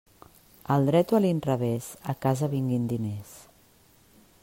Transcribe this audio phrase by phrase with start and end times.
[0.75, 3.37] Al dret o a l'inrevés, a casa vinguin diners.